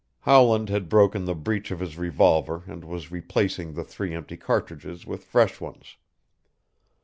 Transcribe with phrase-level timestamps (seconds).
[0.21, 5.05] Howland had broken the breech of his revolver and was replacing the three empty cartridges
[5.05, 5.95] with fresh ones.